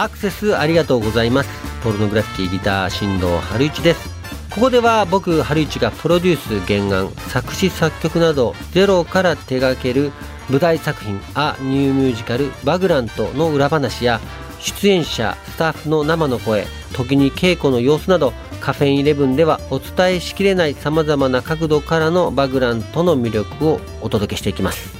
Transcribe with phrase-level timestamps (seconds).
[0.00, 1.50] アクセスありがとうございます。
[1.82, 4.08] ポルノグラフィティギター新藤春一です。
[4.48, 10.12] ここでは僕春一がプロデュース原案作詞作曲などゼロから手掛ける
[10.48, 14.20] 舞台作品「ア・ニューミュージカルバグラント」の裏話や
[14.60, 24.96] 出演者スタッフの生の声時に稽古の様子などカフェインイレブンではお伝えしきれないさまざまな角度からのバグラントの魅力をお届けしていきます。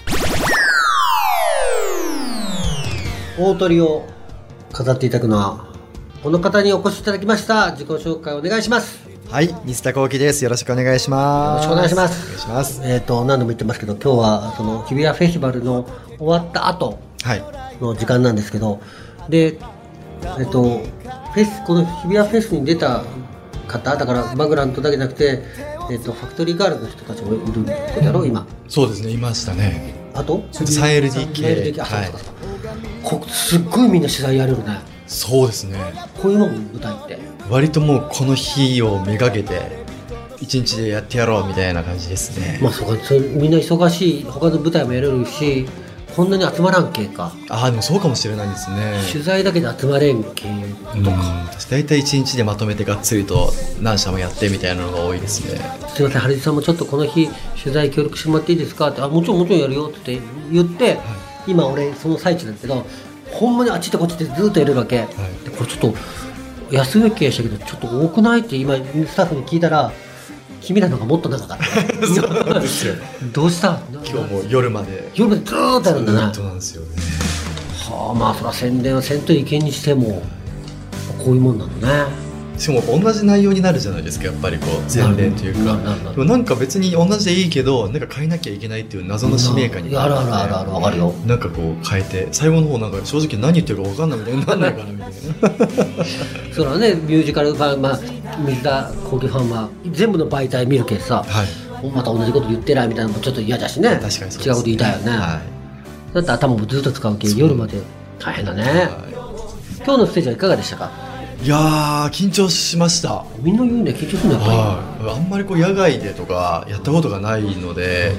[3.39, 4.07] 大鳥を
[4.73, 5.67] 飾っていただくのは
[6.23, 10.43] この方にお越しいただきました自己紹介お願いしますはい、水田幸喜です。
[10.43, 11.69] よろしくお願いします。
[11.69, 12.81] よろしくお願いしますお願いします。
[12.83, 15.87] えっ、と何度も言ってますけど今日はその日比谷フェスティバルの
[16.17, 17.45] 終わった後はい。
[17.79, 18.81] の時間なんですけど
[19.29, 19.59] で
[20.39, 23.05] えっ、とフェスこの日比谷フェスに出た
[23.67, 25.43] 方だからバグラントだけじゃなくて、
[25.91, 29.98] えっとファクトリーガールズの人たちもいることだろ今そうですね、いましたね。
[30.19, 32.39] あと 3LDK 3LDK あそうかそうか
[33.03, 34.81] こすっごいみんな取材やれるね。
[35.07, 35.79] そうですね。
[36.21, 37.19] こういうもん舞台って。
[37.49, 39.85] 割ともうこの日をめがけて、
[40.41, 42.59] 一日でやってやろうみたいな感じですね。
[42.61, 43.15] まあそうか。
[43.15, 44.25] みんな忙しい。
[44.25, 45.67] 他の舞台もやれるし
[46.19, 48.99] こんなに集まらんけかああ、でもそうかもしれないですね。
[49.13, 51.05] 取材だけで集まれんけうん、
[51.47, 55.61] 私大体一日でまとめてがっつりと何社もやってみたいなのが多いですね。
[55.95, 57.29] すいません、春地さんもちょっとこの日、
[57.63, 60.19] 取材協力してもらっていいですかって、あ、もちろん、もちろんやるよって
[60.51, 60.99] 言って、
[61.47, 62.85] 今、俺、その最中なんだけど、
[63.31, 64.97] ほんまにあっち行ってこっち行ってずっとやれるわけ。
[64.97, 65.07] で
[65.57, 65.95] これちょっと、
[66.73, 69.93] 安請けやしたけど、ちょっと多くないって今、スタッフに聞いたら、
[70.61, 71.65] 君らのがもっと長かった。
[72.07, 72.95] そうですよ。
[73.33, 73.81] どうした？
[73.93, 75.11] 今日も夜まで。
[75.15, 76.21] 夜までずーっとやるんだな。
[76.23, 76.89] 本当なんですよね。
[77.91, 80.23] はあ、まあ、そら宣伝はせんといけんにしても、
[81.19, 82.28] こういうもんなのね。
[82.59, 85.77] しかも同じ内容になるじゃないですかやっぱりこう宣伝というか。
[86.13, 86.45] でもなん。
[86.45, 88.01] か別に同じでいいけどなん。
[88.01, 91.13] か変えなきゃいけないっていう謎の使命感にあるあるあるある、わかるよ。
[91.27, 91.39] なん。
[91.39, 92.93] かこう変えて最後の方なん。
[92.93, 94.11] か正直何言ってるか分かん。
[94.11, 94.61] ないみたいになん。
[94.61, 96.05] ないかなみたいな
[96.53, 97.99] それはねミュージカルファン、まあ、
[98.45, 101.47] 水田幸喜ファンは全部の媒体見るけどさ、はい
[101.95, 105.41] また同じこと言ってないみたいなのもちょっと嫌だしね確かにそうです違うこと言いたいよね、は
[106.13, 107.81] だって頭もずっと使うけ夜まで
[108.19, 108.65] 大変だね、
[109.11, 110.91] い、今日のステージはいかがでしたか
[111.43, 113.25] い、いやー緊張しました。
[113.41, 115.17] みんな言うね緊張するのやっぱはい。
[115.17, 118.13] あんまりこう野外でとかやったことがないので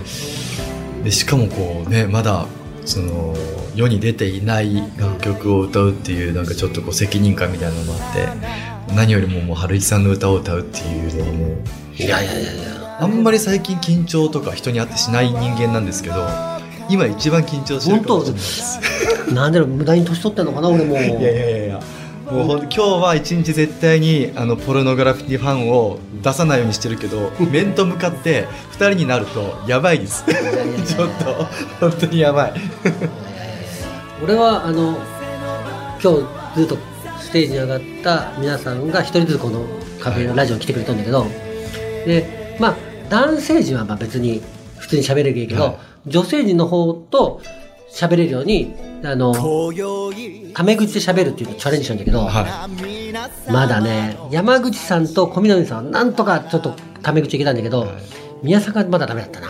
[1.04, 2.46] でしかもこうねまだ
[2.86, 3.36] その
[3.76, 8.14] 世に出ていない楽曲を歌うっていうなんかちょっとこう責任感みたいなのもあっ
[8.88, 11.62] て何よりももう春一さんの歌を歌うっていうのはも
[11.96, 12.98] いやいやいやいや。
[13.02, 16.28] あんまり最近緊張とか人に会ってしない人間なんですけど
[16.90, 19.34] 今一番緊張してるかもしれないです。
[19.34, 20.96] なんで無駄に年取ってんのかな俺も。
[20.98, 21.80] いやいやいやいや
[22.32, 30.24] もうほんと今日は一日絶対にあのポルノグラフィティファンを出さないようにしてるけど面と向かって2人になるとやばいです。
[30.26, 31.46] ちょっと
[31.80, 32.54] 本当にやばい。
[34.24, 34.98] 俺はあの
[36.02, 36.78] 今日ずっと
[37.20, 39.66] ステージに上がった皆さんが一人ずつこの
[40.00, 41.26] カフェのラジオに来てくれたんだけど、
[42.06, 42.76] でまあ
[43.10, 44.44] 男性陣はまあ別に
[44.78, 45.78] 普通に喋れるけど、はい。
[46.06, 47.42] 女性陣の方と
[47.92, 48.74] 喋れるように
[49.04, 49.34] あの
[50.54, 52.68] タメ口で喋るっていうのをチャレンジしたんだけど、は
[53.50, 57.90] まだね山口さんと小南さんはなんとかちょっとタメ口いけたんだけど、はい。
[58.44, 59.48] 宮さんがまだダメだったな。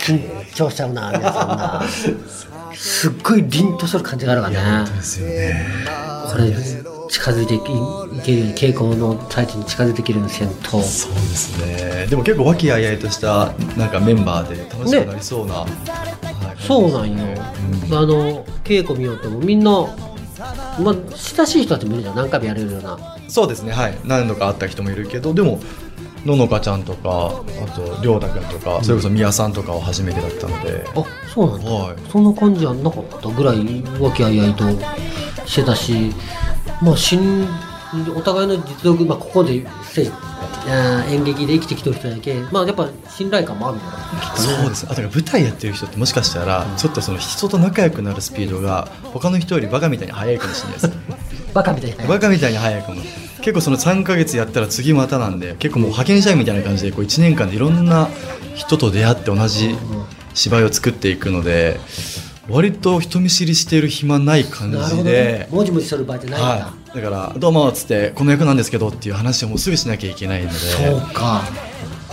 [0.00, 1.82] 緊張しちゃうな皆さんな。
[2.74, 5.66] すっごい凛とする感じがあるからね本当ですよね。
[6.30, 6.52] これ
[7.08, 7.60] 近づいていい
[8.22, 10.82] けるように稽古の最中に近づいていけるようにせんと。
[10.82, 12.06] そうですね。
[12.10, 17.24] でも結構和気あいあいとしたなんかメンバーで楽しくなりそうな、はいそうなんよ、
[17.88, 17.94] うん。
[17.94, 19.70] あの稽古見ようともみんな
[20.80, 22.16] まあ親しい人たちもいるじゃん。
[22.16, 22.98] 何回もやれるような。
[23.28, 23.72] そうですね。
[23.72, 23.98] はい。
[24.04, 25.60] 何度か会った人もいるけどでも
[26.24, 31.70] ののかちゃんとかあとりょうたくんとか、それこそみやさんとかは初めてだったので、あそうなんだ。
[31.70, 31.96] はい。
[32.10, 34.64] そんな感じはなかったぐらい和気あいあいと
[35.46, 36.12] してたし
[36.80, 37.46] まあ新
[38.16, 40.10] お互いの実力、まあ、ここでステージ
[41.10, 44.84] 演劇で生きてきてる人だけまあやっぱ信頼感もあるんだろそうです。
[44.84, 50.92] ねあだから舞台やってる人ってもしかしたらちょっとその人と仲良くなるスピードが他の人よりバカみたいに速いかもしれないです
[51.52, 53.02] バカみたいなバカみたいに速いかも。
[53.44, 58.08] 結構その3ヶ月やったら次またなんで結構もう派遣社員みたいな感じでこう1年間でいろんな
[58.54, 59.76] 人と出会って同じ
[60.32, 61.78] 芝居を作っていくので
[62.48, 65.48] 割と人見知りしてる暇ない感じで。
[65.48, 70.54] ね、もじもじする場合じゃないんだ、はい、だから「どうも」っつって「この役なんですけど」っていう話をもうすぐしなきゃいけないので。
[70.54, 71.42] そうか。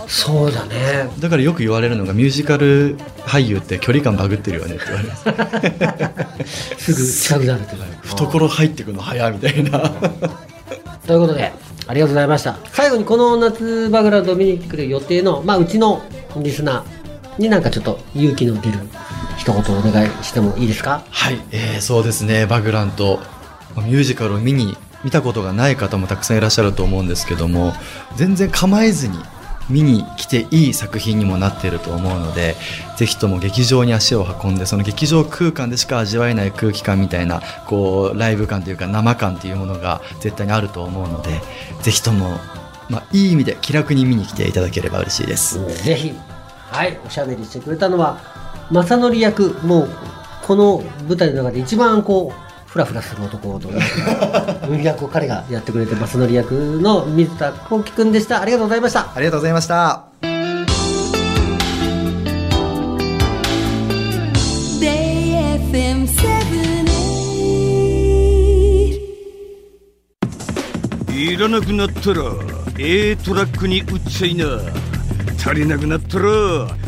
[0.08, 1.08] そうだね。
[1.20, 5.16] だからよく言われるのがミュージカル俳優って距離感バグってるよねって言われま
[6.44, 7.06] すすぐ。
[7.06, 7.76] 近くなるって
[8.08, 9.78] 懐入ってくるの早みたいな。
[11.06, 11.52] ということで
[11.86, 12.56] ありがとうございました。
[12.72, 16.02] 最後にこの夏バグラドを見に来る予定の、まあ、うちの
[16.36, 18.78] リスナーになんかちょっと勇気の出る
[19.38, 21.04] 一言お願いしてもいいですか？
[21.10, 22.46] はい、えーそうですね。
[22.46, 23.20] バグラント
[23.76, 27.72] ミュージカルを見に見たことがない方もたくさんいらっしゃると思うんですけども
[28.16, 29.18] 全然構えずに
[29.70, 32.56] 見に来ていい作品にもなっていると思うので
[32.96, 41.40] ぜひとも劇場に足を運んでその劇場空間でしか味わえない空気感みたいなこうライブ感というか生感というものが絶対にあると思うので
[41.80, 42.38] ぜひとも、
[42.90, 45.58] まあ、いい意味で気楽に見に来ていただければ嬉しいです。
[45.84, 46.12] ぜひ。
[46.70, 48.18] はいおしゃべりしてくれたのは
[48.72, 49.88] 正則役もう
[50.42, 58.40] この舞台の中で一番こうフラフラする男という役を 彼がやってくれて正則役の水田幸喜くんでした。
[58.40, 59.12] ありがとうございました。
[59.14, 60.06] ありがとうございました。
[71.14, 72.22] いらなくなったら
[72.78, 74.46] A トラックに売っちゃいな
[75.44, 76.24] 足りなくなったら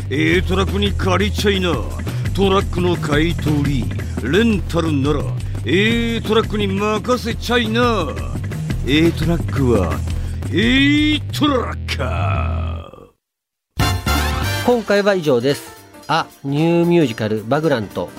[0.09, 1.73] A トラックに借りちゃいな。
[2.33, 3.83] トラックの買い取り
[4.23, 5.21] レンタルなら
[5.65, 8.07] A トラックに任せちゃいな。
[8.87, 9.99] A トラックは
[10.53, 13.85] A トラッカー。
[14.65, 15.75] 今回は以上です。
[16.07, 18.09] あニューミュージカルバグラント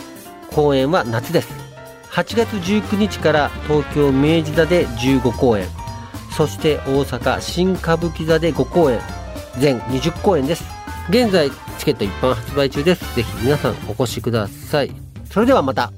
[0.50, 1.48] 公演は夏です。
[2.10, 5.66] 8月19日から東京明治座で15公演。
[6.36, 9.00] そして大阪新歌舞伎座で5公演。
[9.58, 10.64] 全20公演です。
[11.08, 13.14] 現在チケット一般発売中です。
[13.14, 14.90] ぜひ皆さんお越しください。
[15.30, 15.92] それではまた。